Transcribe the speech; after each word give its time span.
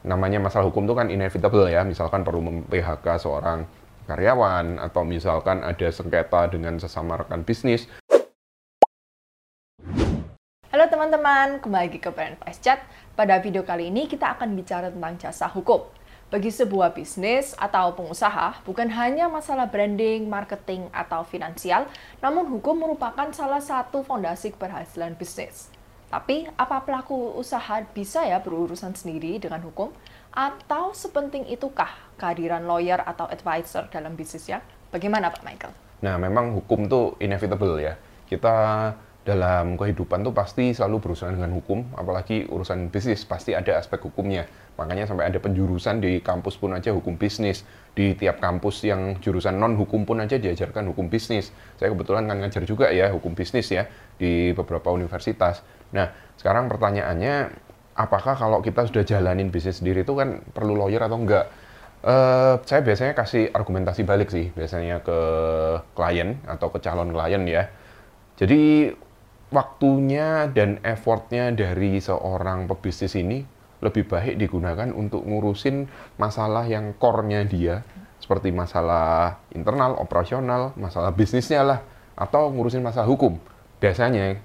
namanya 0.00 0.40
masalah 0.40 0.72
hukum 0.72 0.88
itu 0.88 0.96
kan 0.96 1.12
inevitable 1.12 1.68
ya, 1.68 1.84
misalkan 1.84 2.24
perlu 2.24 2.40
mem-PHK 2.40 3.06
seorang 3.20 3.68
karyawan 4.08 4.80
atau 4.80 5.04
misalkan 5.04 5.60
ada 5.60 5.88
sengketa 5.92 6.48
dengan 6.48 6.80
sesama 6.80 7.20
rekan 7.20 7.44
bisnis. 7.44 7.84
Halo 10.70 10.86
teman-teman, 10.88 11.60
kembali 11.60 11.92
lagi 11.92 11.98
ke 12.00 12.08
Brand 12.08 12.38
Price 12.40 12.62
Chat. 12.62 12.80
Pada 13.12 13.36
video 13.42 13.60
kali 13.60 13.92
ini 13.92 14.08
kita 14.08 14.38
akan 14.38 14.56
bicara 14.56 14.88
tentang 14.88 15.20
jasa 15.20 15.50
hukum. 15.52 15.84
Bagi 16.30 16.48
sebuah 16.48 16.94
bisnis 16.94 17.58
atau 17.58 17.90
pengusaha, 17.98 18.62
bukan 18.62 18.86
hanya 18.94 19.26
masalah 19.26 19.66
branding, 19.66 20.30
marketing, 20.30 20.86
atau 20.94 21.26
finansial, 21.26 21.90
namun 22.22 22.46
hukum 22.46 22.78
merupakan 22.78 23.28
salah 23.34 23.58
satu 23.58 24.06
fondasi 24.06 24.54
keberhasilan 24.54 25.18
bisnis. 25.18 25.74
Tapi, 26.10 26.50
apa 26.58 26.82
pelaku 26.82 27.38
usaha 27.38 27.78
bisa 27.94 28.26
ya 28.26 28.42
berurusan 28.42 28.98
sendiri 28.98 29.38
dengan 29.38 29.62
hukum? 29.62 29.94
Atau 30.34 30.90
sepenting 30.90 31.46
itukah 31.46 31.90
kehadiran 32.18 32.66
lawyer 32.66 32.98
atau 32.98 33.30
advisor 33.30 33.86
dalam 33.94 34.18
bisnisnya? 34.18 34.58
Bagaimana 34.90 35.30
Pak 35.30 35.46
Michael? 35.46 35.72
Nah, 36.02 36.18
memang 36.18 36.58
hukum 36.58 36.90
itu 36.90 37.14
inevitable 37.22 37.78
ya. 37.78 37.94
Kita 38.26 38.54
dalam 39.20 39.76
kehidupan 39.76 40.24
tuh 40.24 40.32
pasti 40.32 40.72
selalu 40.72 41.04
berurusan 41.04 41.36
dengan 41.36 41.52
hukum, 41.52 41.92
apalagi 41.92 42.48
urusan 42.48 42.88
bisnis 42.88 43.28
pasti 43.28 43.52
ada 43.52 43.76
aspek 43.76 44.00
hukumnya. 44.00 44.48
Makanya 44.80 45.04
sampai 45.04 45.28
ada 45.28 45.36
penjurusan 45.36 46.00
di 46.00 46.24
kampus 46.24 46.56
pun 46.56 46.72
aja 46.72 46.88
hukum 46.96 47.20
bisnis. 47.20 47.68
Di 47.92 48.16
tiap 48.16 48.40
kampus 48.40 48.80
yang 48.88 49.20
jurusan 49.20 49.60
non 49.60 49.76
hukum 49.76 50.08
pun 50.08 50.24
aja 50.24 50.40
diajarkan 50.40 50.88
hukum 50.96 51.12
bisnis. 51.12 51.52
Saya 51.76 51.92
kebetulan 51.92 52.24
kan 52.24 52.40
ngajar 52.40 52.64
juga 52.64 52.88
ya 52.88 53.12
hukum 53.12 53.36
bisnis 53.36 53.68
ya 53.68 53.84
di 54.16 54.56
beberapa 54.56 54.88
universitas. 54.88 55.60
Nah, 55.92 56.08
sekarang 56.40 56.72
pertanyaannya 56.72 57.52
apakah 58.00 58.40
kalau 58.40 58.64
kita 58.64 58.88
sudah 58.88 59.04
jalanin 59.04 59.52
bisnis 59.52 59.84
sendiri 59.84 60.00
itu 60.00 60.16
kan 60.16 60.40
perlu 60.56 60.72
lawyer 60.72 61.04
atau 61.04 61.20
enggak? 61.20 61.52
Uh, 62.00 62.56
saya 62.64 62.80
biasanya 62.80 63.12
kasih 63.12 63.52
argumentasi 63.52 64.08
balik 64.08 64.32
sih 64.32 64.48
biasanya 64.56 65.04
ke 65.04 65.18
klien 65.92 66.40
atau 66.48 66.72
ke 66.72 66.80
calon 66.80 67.12
klien 67.12 67.44
ya. 67.44 67.68
Jadi 68.40 68.88
waktunya 69.50 70.46
dan 70.50 70.78
effortnya 70.86 71.50
dari 71.50 71.98
seorang 71.98 72.70
pebisnis 72.70 73.18
ini 73.18 73.42
lebih 73.80 74.06
baik 74.06 74.38
digunakan 74.38 74.88
untuk 74.92 75.24
ngurusin 75.24 75.88
masalah 76.20 76.68
yang 76.68 76.94
core-nya 77.00 77.42
dia, 77.48 77.82
seperti 78.20 78.52
masalah 78.52 79.40
internal, 79.56 79.96
operasional, 79.98 80.76
masalah 80.76 81.10
bisnisnya 81.10 81.64
lah, 81.64 81.80
atau 82.14 82.52
ngurusin 82.52 82.84
masalah 82.84 83.08
hukum. 83.08 83.40
Biasanya 83.80 84.36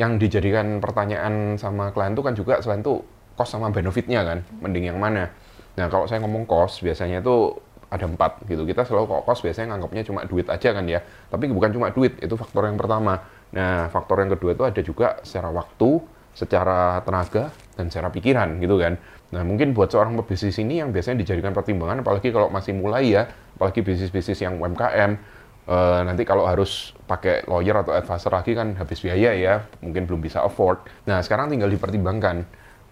yang 0.00 0.16
dijadikan 0.16 0.80
pertanyaan 0.80 1.60
sama 1.60 1.92
klien 1.92 2.16
itu 2.16 2.24
kan 2.24 2.32
juga 2.32 2.58
selain 2.64 2.80
itu 2.80 3.04
cost 3.36 3.54
sama 3.54 3.68
benefitnya 3.68 4.24
kan, 4.24 4.42
mending 4.58 4.88
yang 4.88 4.98
mana. 4.98 5.30
Nah 5.76 5.86
kalau 5.92 6.08
saya 6.08 6.24
ngomong 6.24 6.48
cost, 6.48 6.80
biasanya 6.80 7.20
itu 7.20 7.54
ada 7.88 8.04
empat 8.04 8.44
gitu. 8.48 8.64
Kita 8.64 8.84
selalu 8.84 9.04
kok 9.08 9.22
cost 9.28 9.40
biasanya 9.44 9.76
nganggapnya 9.76 10.02
cuma 10.08 10.20
duit 10.24 10.48
aja 10.48 10.72
kan 10.72 10.84
ya. 10.88 11.04
Tapi 11.28 11.48
bukan 11.52 11.70
cuma 11.76 11.92
duit, 11.92 12.16
itu 12.20 12.34
faktor 12.36 12.68
yang 12.68 12.80
pertama. 12.80 13.20
Nah, 13.54 13.88
faktor 13.88 14.20
yang 14.20 14.32
kedua 14.36 14.52
itu 14.52 14.64
ada 14.64 14.80
juga 14.84 15.08
secara 15.24 15.48
waktu, 15.48 16.04
secara 16.36 17.00
tenaga, 17.02 17.50
dan 17.78 17.88
secara 17.88 18.12
pikiran 18.12 18.60
gitu 18.60 18.76
kan. 18.76 19.00
Nah, 19.32 19.42
mungkin 19.44 19.72
buat 19.76 19.92
seorang 19.92 20.16
pebisnis 20.24 20.56
ini 20.60 20.80
yang 20.80 20.92
biasanya 20.92 21.20
dijadikan 21.24 21.52
pertimbangan, 21.56 22.04
apalagi 22.04 22.32
kalau 22.32 22.48
masih 22.52 22.76
mulai 22.76 23.12
ya, 23.12 23.28
apalagi 23.56 23.84
bisnis-bisnis 23.84 24.40
yang 24.44 24.56
UMKM, 24.56 25.10
uh, 25.68 26.00
nanti 26.04 26.24
kalau 26.24 26.48
harus 26.48 26.96
pakai 27.04 27.44
lawyer 27.48 27.76
atau 27.80 27.92
advisor 27.92 28.32
lagi 28.32 28.56
kan 28.56 28.76
habis 28.76 29.00
biaya 29.00 29.32
ya, 29.36 29.54
mungkin 29.84 30.08
belum 30.08 30.20
bisa 30.24 30.44
afford. 30.44 30.84
Nah, 31.08 31.20
sekarang 31.20 31.52
tinggal 31.52 31.68
dipertimbangkan 31.68 32.44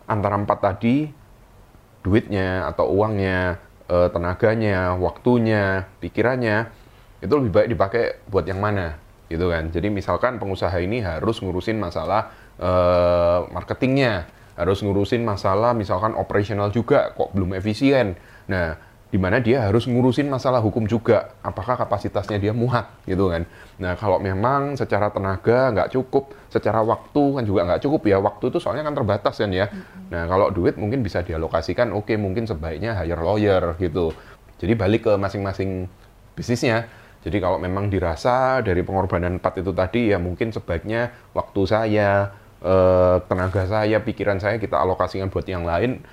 antara 0.08 0.36
empat 0.36 0.58
tadi, 0.60 1.08
duitnya 2.04 2.68
atau 2.68 2.92
uangnya, 2.92 3.60
uh, 3.88 4.08
tenaganya, 4.12 4.96
waktunya, 4.96 5.88
pikirannya, 6.00 6.68
itu 7.24 7.32
lebih 7.32 7.52
baik 7.52 7.68
dipakai 7.72 8.04
buat 8.28 8.44
yang 8.44 8.60
mana 8.60 9.05
gitu 9.26 9.50
kan. 9.50 9.68
Jadi 9.70 9.88
misalkan 9.90 10.38
pengusaha 10.38 10.74
ini 10.78 11.02
harus 11.02 11.42
ngurusin 11.42 11.78
masalah 11.78 12.30
uh, 12.58 13.46
marketingnya, 13.50 14.26
harus 14.54 14.80
ngurusin 14.82 15.22
masalah 15.26 15.74
misalkan 15.74 16.14
operasional 16.14 16.70
juga 16.70 17.12
kok 17.14 17.34
belum 17.34 17.54
efisien. 17.58 18.14
Nah, 18.46 18.78
di 19.06 19.22
mana 19.22 19.38
dia 19.38 19.62
harus 19.62 19.86
ngurusin 19.86 20.26
masalah 20.26 20.58
hukum 20.58 20.82
juga, 20.84 21.38
apakah 21.40 21.78
kapasitasnya 21.78 22.42
dia 22.42 22.50
muat 22.50 22.90
gitu 23.06 23.30
kan. 23.30 23.46
Nah 23.78 23.94
kalau 23.94 24.18
memang 24.18 24.74
secara 24.74 25.14
tenaga 25.14 25.70
nggak 25.70 25.94
cukup, 25.94 26.34
secara 26.50 26.82
waktu 26.82 27.22
kan 27.38 27.44
juga 27.46 27.60
nggak 27.70 27.86
cukup 27.86 28.02
ya, 28.10 28.18
waktu 28.18 28.50
itu 28.50 28.58
soalnya 28.58 28.82
kan 28.82 28.98
terbatas 28.98 29.38
kan 29.38 29.50
ya. 29.54 29.70
Nah 30.10 30.26
kalau 30.26 30.50
duit 30.50 30.74
mungkin 30.74 31.06
bisa 31.06 31.22
dialokasikan, 31.22 31.94
oke 31.94 32.10
okay, 32.10 32.16
mungkin 32.18 32.50
sebaiknya 32.50 32.98
hire 32.98 33.22
lawyer 33.22 33.78
gitu. 33.78 34.10
Jadi 34.58 34.74
balik 34.74 35.06
ke 35.06 35.12
masing-masing 35.14 35.86
bisnisnya. 36.34 36.90
Jadi 37.26 37.42
kalau 37.42 37.58
memang 37.58 37.90
dirasa 37.90 38.62
dari 38.62 38.86
pengorbanan 38.86 39.42
empat 39.42 39.58
itu 39.58 39.74
tadi 39.74 40.14
ya 40.14 40.18
mungkin 40.22 40.54
sebaiknya 40.54 41.10
waktu 41.34 41.60
saya, 41.66 42.30
eh, 42.62 43.16
tenaga 43.26 43.66
saya, 43.66 43.98
pikiran 43.98 44.38
saya 44.38 44.62
kita 44.62 44.78
alokasikan 44.78 45.26
buat 45.26 45.42
yang 45.50 45.66
lain 45.66 46.06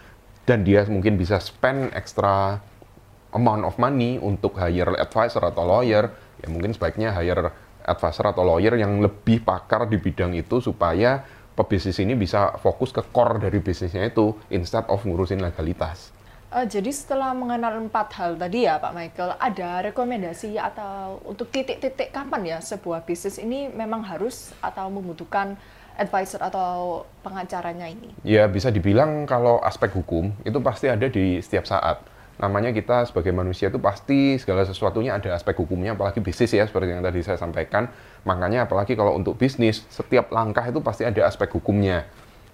dan 0.50 0.66
dia 0.66 0.81
mungkin 0.90 1.13
bisa 1.13 1.38
spend 1.38 1.94
ekstra 1.94 2.57
amount 3.29 3.62
of 3.62 3.78
money 3.78 4.18
untuk 4.18 4.57
hire 4.57 4.97
advisor 4.97 5.46
atau 5.46 5.62
lawyer, 5.62 6.09
ya 6.41 6.47
mungkin 6.50 6.74
sebaiknya 6.74 7.13
hire 7.13 7.53
advisor 7.85 8.34
atau 8.34 8.41
lawyer 8.41 8.74
yang 8.74 8.97
lebih 8.97 9.45
pakar 9.45 9.85
di 9.85 10.01
bidang 10.01 10.34
itu 10.34 10.66
supaya 10.66 11.22
pebisnis 11.53 12.01
ini 12.01 12.18
bisa 12.18 12.57
fokus 12.57 12.90
ke 12.90 13.06
core 13.13 13.38
dari 13.38 13.62
bisnisnya 13.62 14.09
itu 14.09 14.34
instead 14.50 14.85
of 14.90 15.06
ngurusin 15.06 15.45
legalitas. 15.45 16.09
Uh, 16.53 16.69
jadi 16.69 16.94
setelah 16.94 17.34
mengenal 17.34 17.81
empat 17.81 18.14
hal 18.14 18.38
tadi 18.38 18.69
ya 18.69 18.78
Pak 18.78 18.94
Michael, 18.94 19.34
ada 19.41 19.90
rekomendasi 19.90 20.53
atau 20.62 21.18
untuk 21.25 21.50
titik-titik 21.50 22.14
kapan 22.14 22.46
ya 22.46 22.58
sebuah 22.62 23.02
bisnis 23.09 23.41
ini 23.41 23.74
memang 23.74 24.06
harus 24.06 24.53
atau 24.62 24.86
membutuhkan 24.94 25.58
advisor 25.97 26.38
atau 26.46 27.09
pengacaranya 27.25 27.90
ini? 27.90 28.13
Ya 28.22 28.46
bisa 28.46 28.69
dibilang 28.69 29.25
kalau 29.25 29.66
aspek 29.66 29.97
hukum 29.97 30.30
itu 30.46 30.62
pasti 30.62 30.94
ada 30.94 31.09
di 31.09 31.42
setiap 31.42 31.66
saat. 31.66 32.06
Namanya 32.38 32.69
kita 32.69 33.09
sebagai 33.09 33.34
manusia 33.34 33.74
itu 33.74 33.81
pasti 33.81 34.38
segala 34.38 34.62
sesuatunya 34.62 35.18
ada 35.18 35.34
aspek 35.34 35.58
hukumnya, 35.58 35.97
apalagi 35.97 36.22
bisnis 36.22 36.53
ya 36.53 36.69
seperti 36.69 36.94
yang 36.94 37.02
tadi 37.02 37.25
saya 37.25 37.42
sampaikan. 37.42 37.90
Makanya 38.30 38.69
apalagi 38.69 38.94
kalau 38.94 39.18
untuk 39.18 39.42
bisnis, 39.42 39.90
setiap 39.90 40.30
langkah 40.30 40.69
itu 40.69 40.78
pasti 40.86 41.02
ada 41.02 41.25
aspek 41.25 41.50
hukumnya 41.50 42.06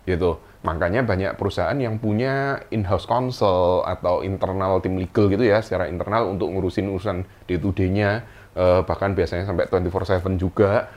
gitu. 0.07 0.39
Makanya 0.59 1.07
banyak 1.07 1.39
perusahaan 1.39 1.75
yang 1.79 2.03
punya 2.03 2.59
in-house 2.67 3.07
counsel 3.07 3.79
atau 3.87 4.27
internal 4.27 4.83
tim 4.83 4.99
legal 4.99 5.31
gitu 5.31 5.47
ya, 5.47 5.63
secara 5.63 5.87
internal 5.87 6.27
untuk 6.27 6.51
ngurusin 6.51 6.91
urusan 6.91 7.23
day-to-day-nya, 7.47 8.27
eh, 8.59 8.81
bahkan 8.83 9.15
biasanya 9.15 9.47
sampai 9.47 9.71
24/7 9.71 10.35
juga. 10.35 10.91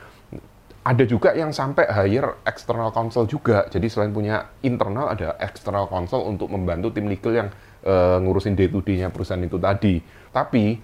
Ada 0.83 1.07
juga 1.07 1.31
yang 1.31 1.55
sampai 1.55 1.87
hire 1.87 2.43
external 2.43 2.91
counsel 2.91 3.23
juga. 3.23 3.63
Jadi 3.71 3.87
selain 3.87 4.11
punya 4.11 4.51
internal 4.67 5.07
ada 5.07 5.39
external 5.39 5.87
counsel 5.87 6.27
untuk 6.27 6.51
membantu 6.51 6.91
tim 6.91 7.07
legal 7.07 7.31
yang 7.31 7.49
eh, 7.87 8.17
ngurusin 8.19 8.59
day-to-day-nya 8.59 9.15
perusahaan 9.15 9.39
itu 9.43 9.55
tadi. 9.59 10.03
Tapi 10.31 10.75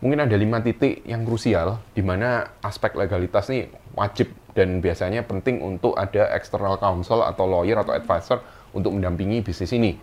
mungkin 0.00 0.24
ada 0.24 0.36
lima 0.36 0.64
titik 0.64 1.04
yang 1.04 1.28
krusial 1.28 1.80
di 1.92 2.00
mana 2.00 2.56
aspek 2.64 2.96
legalitas 2.96 3.52
nih 3.52 3.68
wajib 3.92 4.32
dan 4.56 4.80
biasanya 4.82 5.22
penting 5.24 5.62
untuk 5.62 5.94
ada 5.94 6.32
external 6.34 6.80
counsel 6.80 7.22
atau 7.22 7.46
lawyer 7.46 7.78
atau 7.78 7.94
advisor 7.94 8.40
untuk 8.74 8.94
mendampingi 8.96 9.44
bisnis 9.44 9.70
ini. 9.76 9.94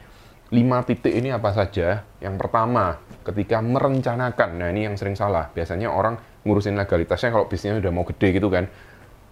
Lima 0.48 0.80
titik 0.88 1.12
ini 1.12 1.28
apa 1.28 1.52
saja? 1.52 2.08
Yang 2.24 2.36
pertama, 2.40 2.96
ketika 3.28 3.60
merencanakan, 3.60 4.50
nah 4.56 4.72
ini 4.72 4.88
yang 4.88 4.96
sering 4.96 5.20
salah. 5.20 5.52
Biasanya 5.52 5.92
orang 5.92 6.16
ngurusin 6.48 6.80
legalitasnya 6.80 7.36
kalau 7.36 7.52
bisnisnya 7.52 7.84
udah 7.84 7.92
mau 7.92 8.08
gede 8.08 8.40
gitu 8.40 8.48
kan. 8.48 8.72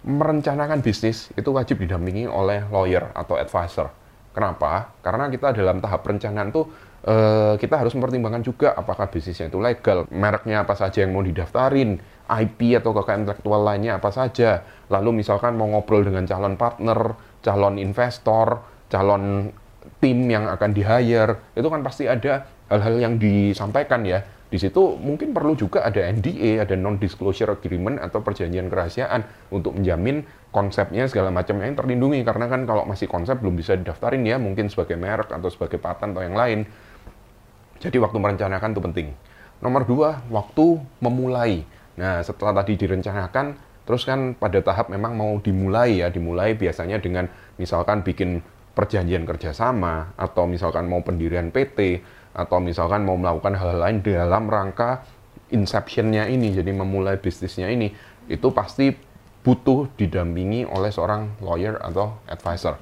Merencanakan 0.04 0.84
bisnis 0.84 1.32
itu 1.32 1.48
wajib 1.56 1.80
didampingi 1.80 2.28
oleh 2.28 2.68
lawyer 2.68 3.16
atau 3.16 3.40
advisor. 3.40 3.88
Kenapa? 4.36 4.92
Karena 5.00 5.32
kita 5.32 5.56
dalam 5.56 5.80
tahap 5.80 6.04
perencanaan 6.04 6.52
tuh 6.52 6.68
eh, 7.06 7.54
kita 7.56 7.80
harus 7.80 7.94
mempertimbangkan 7.94 8.42
juga 8.42 8.74
apakah 8.74 9.08
bisnisnya 9.08 9.48
itu 9.48 9.62
legal, 9.62 10.04
mereknya 10.10 10.66
apa 10.66 10.74
saja 10.74 11.06
yang 11.06 11.14
mau 11.14 11.22
didaftarin, 11.22 11.96
IP 12.26 12.74
atau 12.74 12.90
kekayaan 12.90 13.22
intelektual 13.24 13.62
lainnya 13.62 14.02
apa 14.02 14.10
saja. 14.10 14.66
Lalu 14.90 15.22
misalkan 15.22 15.54
mau 15.54 15.70
ngobrol 15.70 16.02
dengan 16.02 16.26
calon 16.26 16.58
partner, 16.58 17.14
calon 17.40 17.78
investor, 17.78 18.60
calon 18.90 19.54
tim 20.02 20.18
yang 20.26 20.50
akan 20.50 20.70
di-hire, 20.74 21.54
itu 21.54 21.66
kan 21.70 21.80
pasti 21.86 22.10
ada 22.10 22.44
hal-hal 22.66 22.98
yang 22.98 23.14
disampaikan 23.16 24.02
ya. 24.02 24.22
Di 24.46 24.62
situ 24.62 24.94
mungkin 25.02 25.34
perlu 25.34 25.58
juga 25.58 25.82
ada 25.82 25.98
NDA, 25.98 26.62
ada 26.62 26.78
non-disclosure 26.78 27.50
agreement 27.50 27.98
atau 27.98 28.22
perjanjian 28.22 28.70
kerahasiaan 28.70 29.50
untuk 29.50 29.74
menjamin 29.74 30.22
konsepnya 30.54 31.10
segala 31.10 31.34
macamnya 31.34 31.66
yang 31.66 31.74
terlindungi. 31.74 32.22
Karena 32.22 32.46
kan 32.46 32.62
kalau 32.62 32.86
masih 32.86 33.10
konsep 33.10 33.42
belum 33.42 33.58
bisa 33.58 33.74
didaftarin 33.74 34.22
ya, 34.22 34.38
mungkin 34.38 34.70
sebagai 34.70 34.94
merek 34.94 35.34
atau 35.34 35.50
sebagai 35.50 35.82
patent 35.82 36.14
atau 36.14 36.22
yang 36.22 36.38
lain. 36.38 36.62
Jadi 37.80 37.96
waktu 38.00 38.18
merencanakan 38.18 38.72
itu 38.72 38.82
penting. 38.82 39.08
Nomor 39.60 39.88
dua, 39.88 40.20
waktu 40.28 40.80
memulai. 41.00 41.64
Nah, 41.96 42.20
setelah 42.20 42.60
tadi 42.60 42.76
direncanakan, 42.76 43.56
terus 43.88 44.04
kan 44.04 44.36
pada 44.36 44.60
tahap 44.60 44.92
memang 44.92 45.16
mau 45.16 45.32
dimulai 45.40 46.04
ya, 46.04 46.12
dimulai 46.12 46.52
biasanya 46.52 47.00
dengan 47.00 47.28
misalkan 47.56 48.04
bikin 48.04 48.44
perjanjian 48.76 49.24
kerjasama 49.24 50.12
atau 50.20 50.44
misalkan 50.44 50.84
mau 50.84 51.00
pendirian 51.00 51.48
PT 51.48 52.04
atau 52.36 52.60
misalkan 52.60 53.00
mau 53.08 53.16
melakukan 53.16 53.56
hal 53.56 53.80
lain 53.80 54.04
dalam 54.04 54.52
rangka 54.52 55.00
inceptionnya 55.48 56.28
ini 56.28 56.52
jadi 56.52 56.68
memulai 56.76 57.16
bisnisnya 57.16 57.72
ini 57.72 57.88
itu 58.28 58.52
pasti 58.52 58.92
butuh 59.40 59.88
didampingi 59.96 60.68
oleh 60.68 60.92
seorang 60.92 61.40
lawyer 61.40 61.80
atau 61.80 62.20
advisor. 62.28 62.76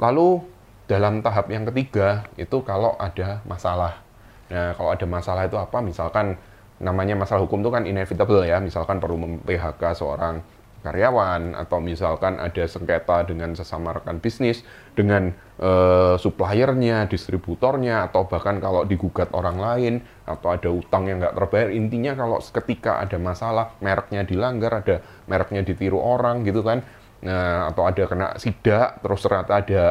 Lalu 0.00 0.42
dalam 0.90 1.22
tahap 1.22 1.52
yang 1.52 1.68
ketiga 1.68 2.26
itu 2.34 2.64
kalau 2.64 2.96
ada 2.96 3.44
masalah. 3.44 4.02
Nah, 4.50 4.74
kalau 4.74 4.90
ada 4.90 5.06
masalah 5.06 5.46
itu 5.46 5.54
apa? 5.60 5.78
Misalkan 5.78 6.34
namanya 6.82 7.14
masalah 7.14 7.46
hukum 7.46 7.62
itu 7.62 7.70
kan 7.70 7.86
inevitable 7.86 8.42
ya. 8.42 8.58
Misalkan 8.58 8.98
perlu 8.98 9.20
mem-PHK 9.20 9.82
seorang 9.94 10.42
karyawan 10.82 11.54
atau 11.54 11.78
misalkan 11.78 12.42
ada 12.42 12.66
sengketa 12.66 13.22
dengan 13.22 13.54
sesama 13.54 13.94
rekan 13.94 14.18
bisnis 14.18 14.66
dengan 14.98 15.30
uh, 15.62 16.18
suppliernya, 16.18 17.06
distributornya 17.06 18.10
atau 18.10 18.26
bahkan 18.26 18.58
kalau 18.58 18.82
digugat 18.82 19.30
orang 19.30 19.62
lain 19.62 19.94
atau 20.26 20.50
ada 20.50 20.68
utang 20.68 21.06
yang 21.06 21.22
nggak 21.22 21.38
terbayar 21.38 21.70
intinya 21.70 22.12
kalau 22.18 22.42
ketika 22.42 22.98
ada 22.98 23.16
masalah 23.16 23.78
mereknya 23.78 24.26
dilanggar 24.26 24.82
ada 24.82 24.96
mereknya 25.30 25.62
ditiru 25.62 26.02
orang 26.02 26.42
gitu 26.42 26.66
kan 26.66 26.82
nah 27.22 27.70
atau 27.70 27.86
ada 27.86 28.02
kena 28.10 28.28
sidak 28.34 28.98
terus 28.98 29.22
ternyata 29.22 29.62
ada 29.62 29.82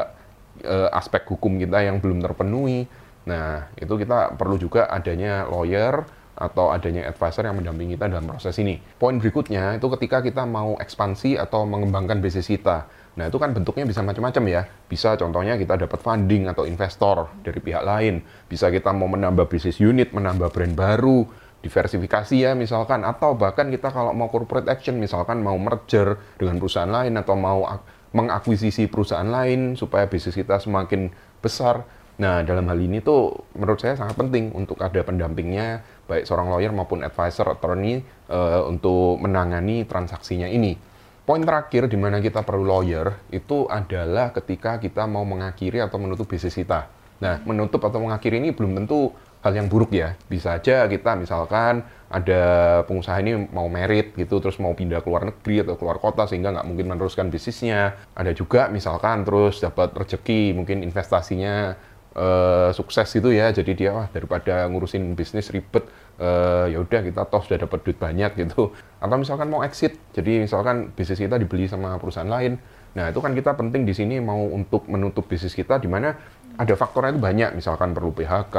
uh, 0.68 0.89
aspek 0.92 1.24
hukum 1.31 1.56
kita 1.56 1.80
yang 1.88 2.03
belum 2.03 2.19
terpenuhi 2.19 2.92
nah 3.31 3.72
itu 3.80 3.95
kita 3.95 4.36
perlu 4.36 4.60
juga 4.60 4.92
adanya 4.92 5.48
lawyer 5.48 6.04
atau 6.42 6.74
adanya 6.74 7.06
advisor 7.06 7.45
yang 7.45 7.62
mendampingi 7.62 7.95
kita 7.95 8.10
dalam 8.10 8.25
proses 8.25 8.57
ini. 8.57 8.81
Poin 8.98 9.22
berikutnya 9.22 9.78
itu 9.78 9.88
ketika 9.94 10.25
kita 10.25 10.44
mau 10.50 10.74
ekspansi 10.81 11.38
atau 11.38 11.69
mengembangkan 11.69 12.18
bisnis 12.18 12.50
kita. 12.50 12.89
Nah, 13.12 13.28
itu 13.28 13.38
kan 13.38 13.51
bentuknya 13.51 13.83
bisa 13.83 14.01
macam-macam 14.01 14.44
ya. 14.48 14.62
Bisa 14.89 15.19
contohnya 15.19 15.60
kita 15.60 15.75
dapat 15.75 16.00
funding 16.00 16.48
atau 16.50 16.63
investor 16.63 17.30
dari 17.45 17.60
pihak 17.60 17.83
lain. 17.83 18.24
Bisa 18.50 18.72
kita 18.72 18.89
mau 18.95 19.12
menambah 19.12 19.51
bisnis 19.51 19.77
unit, 19.84 20.16
menambah 20.16 20.50
brand 20.50 20.74
baru, 20.74 21.27
diversifikasi 21.62 22.34
ya 22.39 22.56
misalkan. 22.56 23.04
Atau 23.04 23.36
bahkan 23.36 23.68
kita 23.68 23.92
kalau 23.92 24.16
mau 24.16 24.31
corporate 24.31 24.72
action, 24.72 24.98
misalkan 24.98 25.44
mau 25.44 25.60
merger 25.60 26.18
dengan 26.39 26.57
perusahaan 26.57 26.89
lain 26.89 27.19
atau 27.19 27.36
mau 27.36 27.68
mengakuisisi 28.12 28.88
perusahaan 28.88 29.27
lain 29.27 29.75
supaya 29.75 30.07
bisnis 30.07 30.36
kita 30.36 30.60
semakin 30.60 31.12
besar 31.39 31.84
Nah, 32.22 32.46
dalam 32.46 32.70
hal 32.70 32.78
ini 32.78 33.02
tuh 33.02 33.34
menurut 33.58 33.82
saya 33.82 33.98
sangat 33.98 34.14
penting 34.14 34.54
untuk 34.54 34.78
ada 34.78 35.02
pendampingnya, 35.02 35.82
baik 36.06 36.30
seorang 36.30 36.54
lawyer 36.54 36.70
maupun 36.70 37.02
advisor, 37.02 37.50
attorney, 37.50 38.06
uh, 38.30 38.62
untuk 38.70 39.18
menangani 39.18 39.90
transaksinya 39.90 40.46
ini. 40.46 40.78
Poin 41.26 41.42
terakhir 41.42 41.90
di 41.90 41.98
mana 41.98 42.22
kita 42.22 42.46
perlu 42.46 42.62
lawyer 42.62 43.26
itu 43.34 43.66
adalah 43.66 44.30
ketika 44.38 44.78
kita 44.78 45.10
mau 45.10 45.26
mengakhiri 45.26 45.82
atau 45.82 45.98
menutup 45.98 46.30
bisnis 46.30 46.54
kita. 46.54 46.86
Nah, 47.22 47.42
menutup 47.42 47.82
atau 47.82 48.02
mengakhiri 48.02 48.38
ini 48.38 48.54
belum 48.54 48.78
tentu 48.78 49.14
hal 49.42 49.54
yang 49.58 49.66
buruk 49.66 49.90
ya. 49.94 50.14
Bisa 50.30 50.62
aja 50.62 50.86
kita 50.86 51.18
misalkan 51.18 51.82
ada 52.10 52.42
pengusaha 52.86 53.18
ini 53.22 53.50
mau 53.50 53.66
merit 53.66 54.14
gitu, 54.14 54.38
terus 54.38 54.62
mau 54.62 54.74
pindah 54.78 55.02
ke 55.02 55.08
luar 55.10 55.26
negeri 55.30 55.66
atau 55.66 55.78
keluar 55.78 55.98
kota 55.98 56.30
sehingga 56.30 56.54
nggak 56.54 56.68
mungkin 56.70 56.86
meneruskan 56.86 57.34
bisnisnya. 57.34 57.98
Ada 58.14 58.34
juga 58.38 58.70
misalkan 58.70 59.26
terus 59.26 59.62
dapat 59.62 59.94
rezeki, 59.94 60.54
mungkin 60.54 60.86
investasinya 60.86 61.74
uh, 62.16 62.69
sukses 62.75 63.08
itu 63.16 63.30
ya. 63.31 63.52
Jadi 63.52 63.72
dia 63.78 63.92
wah 63.96 64.08
daripada 64.12 64.68
ngurusin 64.68 65.16
bisnis 65.16 65.52
ribet 65.52 65.88
uh, 66.19 66.68
ya 66.68 66.80
udah 66.81 67.02
kita 67.04 67.22
toh 67.28 67.42
sudah 67.44 67.68
dapat 67.68 67.80
duit 67.84 67.98
banyak 68.00 68.31
gitu. 68.40 68.72
Atau 69.00 69.16
misalkan 69.19 69.48
mau 69.52 69.62
exit 69.63 70.00
jadi 70.16 70.44
misalkan 70.44 70.92
bisnis 70.96 71.19
kita 71.19 71.38
dibeli 71.40 71.68
sama 71.68 71.96
perusahaan 72.02 72.28
lain. 72.28 72.60
Nah 72.98 73.12
itu 73.12 73.19
kan 73.24 73.31
kita 73.31 73.56
penting 73.56 73.88
di 73.88 73.94
sini 73.96 74.19
mau 74.19 74.40
untuk 74.52 74.88
menutup 74.92 75.28
bisnis 75.28 75.56
kita 75.56 75.80
di 75.80 75.88
mana 75.88 76.16
ada 76.60 76.74
faktornya 76.75 77.16
itu 77.16 77.22
banyak. 77.22 77.50
Misalkan 77.56 77.96
perlu 77.96 78.12
PHK 78.12 78.58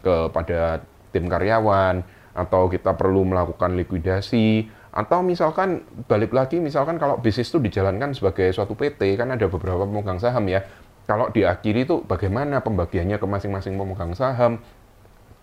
kepada 0.00 0.80
tim 1.12 1.28
karyawan 1.28 2.00
atau 2.30 2.70
kita 2.70 2.94
perlu 2.94 3.26
melakukan 3.26 3.74
likuidasi 3.74 4.70
atau 4.90 5.22
misalkan 5.22 5.86
balik 6.10 6.34
lagi 6.34 6.58
misalkan 6.58 6.98
kalau 6.98 7.14
bisnis 7.22 7.46
itu 7.46 7.62
dijalankan 7.62 8.10
sebagai 8.10 8.50
suatu 8.50 8.74
PT 8.74 9.14
kan 9.14 9.30
ada 9.30 9.46
beberapa 9.46 9.86
pemegang 9.86 10.18
saham 10.18 10.50
ya 10.50 10.66
kalau 11.10 11.26
diakhiri 11.34 11.90
itu 11.90 12.06
bagaimana 12.06 12.62
pembagiannya 12.62 13.18
ke 13.18 13.26
masing-masing 13.26 13.74
pemegang 13.74 14.14
saham, 14.14 14.62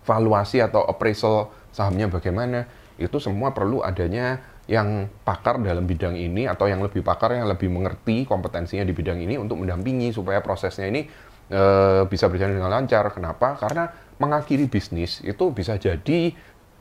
valuasi 0.07 0.63
atau 0.63 0.87
appraisal 0.87 1.51
sahamnya 1.75 2.07
bagaimana, 2.07 2.71
itu 2.95 3.19
semua 3.19 3.51
perlu 3.51 3.83
adanya 3.83 4.39
yang 4.71 5.11
pakar 5.27 5.59
dalam 5.59 5.83
bidang 5.83 6.15
ini 6.15 6.47
atau 6.47 6.71
yang 6.71 6.79
lebih 6.79 7.03
pakar 7.03 7.35
yang 7.35 7.51
lebih 7.51 7.67
mengerti 7.67 8.23
kompetensinya 8.23 8.87
di 8.87 8.95
bidang 8.95 9.19
ini 9.19 9.35
untuk 9.35 9.59
mendampingi 9.59 10.15
supaya 10.15 10.39
prosesnya 10.39 10.87
ini 10.87 11.03
e, 11.51 11.61
bisa 12.07 12.31
berjalan 12.31 12.63
dengan 12.63 12.71
lancar. 12.71 13.11
Kenapa? 13.11 13.59
Karena 13.59 13.91
mengakhiri 14.23 14.71
bisnis 14.71 15.19
itu 15.27 15.51
bisa 15.51 15.75
jadi 15.75 16.31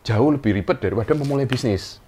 jauh 0.07 0.31
lebih 0.31 0.63
ribet 0.63 0.79
daripada 0.79 1.11
memulai 1.19 1.51
bisnis. 1.51 1.99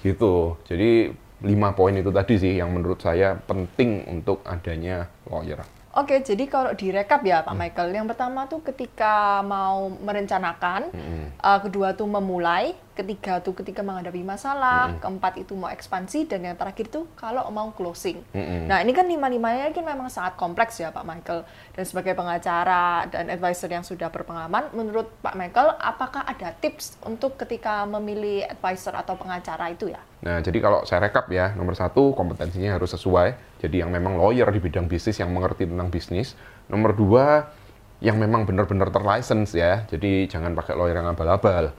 Gitu. 0.00 0.56
Jadi 0.64 1.12
lima 1.44 1.76
poin 1.76 1.92
itu 1.92 2.08
tadi 2.08 2.40
sih 2.40 2.56
yang 2.56 2.72
menurut 2.72 3.04
saya 3.04 3.36
penting 3.36 4.08
untuk 4.08 4.40
adanya 4.48 5.12
lawyer. 5.28 5.81
Oke, 5.92 6.24
jadi 6.24 6.48
kalau 6.48 6.72
direkap 6.72 7.20
ya 7.20 7.44
Pak 7.44 7.52
hmm. 7.52 7.60
Michael, 7.60 7.90
yang 7.92 8.08
pertama 8.08 8.48
tuh 8.48 8.64
ketika 8.64 9.44
mau 9.44 9.92
merencanakan, 9.92 10.88
hmm. 10.88 11.24
uh, 11.36 11.60
kedua 11.60 11.92
tuh 11.92 12.08
memulai, 12.08 12.72
ketiga 12.92 13.40
tuh 13.40 13.56
ketika 13.56 13.80
menghadapi 13.80 14.20
masalah, 14.20 14.88
mm 14.88 14.90
-hmm. 14.92 15.00
keempat 15.00 15.32
itu 15.40 15.52
mau 15.56 15.72
ekspansi, 15.72 16.28
dan 16.28 16.44
yang 16.44 16.56
terakhir 16.60 16.92
tuh 16.92 17.08
kalau 17.16 17.48
mau 17.48 17.72
closing. 17.72 18.20
Mm 18.36 18.44
-hmm. 18.44 18.60
Nah 18.68 18.78
ini 18.84 18.92
kan 18.92 19.08
lima-limanya 19.08 19.72
kan 19.72 19.84
memang 19.84 20.12
sangat 20.12 20.36
kompleks 20.36 20.76
ya 20.76 20.92
Pak 20.92 21.04
Michael. 21.04 21.48
Dan 21.72 21.84
sebagai 21.88 22.12
pengacara 22.12 23.08
dan 23.08 23.32
advisor 23.32 23.72
yang 23.72 23.84
sudah 23.84 24.12
berpengalaman, 24.12 24.68
menurut 24.76 25.08
Pak 25.24 25.32
Michael, 25.32 25.72
apakah 25.80 26.28
ada 26.28 26.52
tips 26.52 27.00
untuk 27.08 27.40
ketika 27.40 27.88
memilih 27.88 28.44
advisor 28.44 28.92
atau 28.92 29.16
pengacara 29.16 29.72
itu 29.72 29.88
ya? 29.88 30.00
Nah 30.22 30.44
jadi 30.44 30.58
kalau 30.60 30.84
saya 30.84 31.08
rekap 31.08 31.32
ya, 31.32 31.56
nomor 31.56 31.72
satu 31.72 32.12
kompetensinya 32.12 32.76
harus 32.76 32.92
sesuai. 32.92 33.58
Jadi 33.64 33.80
yang 33.80 33.88
memang 33.88 34.20
lawyer 34.20 34.46
di 34.52 34.60
bidang 34.60 34.86
bisnis 34.86 35.16
yang 35.16 35.32
mengerti 35.32 35.64
tentang 35.64 35.88
bisnis. 35.88 36.36
Nomor 36.68 36.92
dua, 36.92 37.48
yang 38.02 38.18
memang 38.18 38.44
benar-benar 38.44 38.90
terlicense 38.90 39.54
ya. 39.54 39.86
Jadi 39.86 40.26
jangan 40.28 40.52
pakai 40.52 40.74
lawyer 40.74 40.98
yang 40.98 41.08
abal-abal 41.08 41.72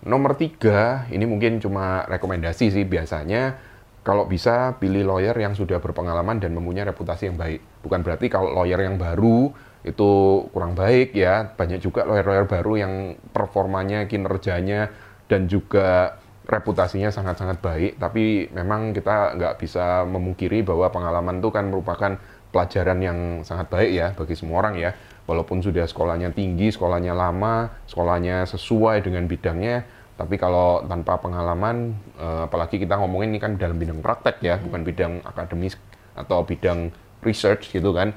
Nomor 0.00 0.32
tiga, 0.40 1.04
ini 1.12 1.28
mungkin 1.28 1.60
cuma 1.60 2.08
rekomendasi 2.08 2.72
sih 2.72 2.84
biasanya 2.88 3.60
kalau 4.00 4.24
bisa 4.24 4.80
pilih 4.80 5.04
lawyer 5.04 5.36
yang 5.36 5.52
sudah 5.52 5.76
berpengalaman 5.76 6.40
dan 6.40 6.56
mempunyai 6.56 6.88
reputasi 6.88 7.28
yang 7.28 7.36
baik. 7.36 7.60
Bukan 7.84 8.00
berarti 8.00 8.32
kalau 8.32 8.48
lawyer 8.48 8.80
yang 8.80 8.96
baru 8.96 9.52
itu 9.84 10.10
kurang 10.56 10.72
baik 10.72 11.12
ya. 11.12 11.52
Banyak 11.52 11.84
juga 11.84 12.08
lawyer-lawyer 12.08 12.48
baru 12.48 12.72
yang 12.80 12.92
performanya, 13.28 14.08
kinerjanya, 14.08 14.88
dan 15.28 15.44
juga 15.52 16.16
reputasinya 16.48 17.12
sangat-sangat 17.12 17.60
baik. 17.60 17.92
Tapi 18.00 18.48
memang 18.56 18.96
kita 18.96 19.36
nggak 19.36 19.54
bisa 19.60 20.08
memungkiri 20.08 20.64
bahwa 20.64 20.88
pengalaman 20.88 21.44
itu 21.44 21.52
kan 21.52 21.68
merupakan 21.68 22.16
pelajaran 22.50 22.98
yang 22.98 23.18
sangat 23.46 23.70
baik 23.70 23.90
ya 23.94 24.06
bagi 24.16 24.34
semua 24.34 24.64
orang 24.64 24.74
ya 24.74 24.90
walaupun 25.30 25.62
sudah 25.62 25.86
sekolahnya 25.86 26.34
tinggi, 26.34 26.74
sekolahnya 26.74 27.14
lama, 27.14 27.70
sekolahnya 27.86 28.50
sesuai 28.50 29.06
dengan 29.06 29.30
bidangnya, 29.30 29.86
tapi 30.18 30.34
kalau 30.34 30.82
tanpa 30.90 31.22
pengalaman, 31.22 31.94
eh, 32.18 32.50
apalagi 32.50 32.82
kita 32.82 32.98
ngomongin 32.98 33.30
ini 33.30 33.38
kan 33.38 33.54
dalam 33.54 33.78
bidang 33.78 34.02
praktek 34.02 34.42
ya, 34.42 34.58
hmm. 34.58 34.66
bukan 34.66 34.80
bidang 34.82 35.12
akademis 35.22 35.78
atau 36.18 36.42
bidang 36.42 36.90
research 37.22 37.70
gitu 37.70 37.94
kan, 37.94 38.10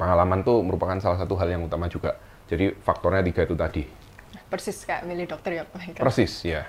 pengalaman 0.00 0.40
tuh 0.40 0.64
merupakan 0.64 0.96
salah 1.04 1.20
satu 1.20 1.36
hal 1.36 1.52
yang 1.52 1.68
utama 1.68 1.92
juga. 1.92 2.16
Jadi 2.48 2.72
faktornya 2.80 3.20
tiga 3.20 3.44
itu 3.44 3.54
tadi. 3.54 3.84
Persis 4.48 4.84
kayak 4.84 5.04
milih 5.08 5.28
dokter 5.28 5.60
ya 5.60 5.64
Persis, 5.96 6.44
ya. 6.44 6.68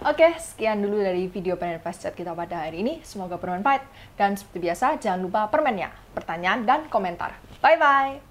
Oke, 0.00 0.32
sekian 0.40 0.80
dulu 0.80 0.96
dari 0.96 1.28
video 1.28 1.60
panel 1.60 1.76
fast 1.84 2.00
chat 2.00 2.16
kita 2.16 2.32
pada 2.32 2.64
hari 2.64 2.80
ini. 2.80 3.04
Semoga 3.04 3.36
bermanfaat. 3.36 3.84
Dan 4.16 4.32
seperti 4.32 4.64
biasa, 4.64 4.96
jangan 4.96 5.20
lupa 5.20 5.52
permennya, 5.52 5.92
pertanyaan, 6.16 6.64
dan 6.64 6.88
komentar. 6.88 7.36
Bye-bye! 7.60 8.29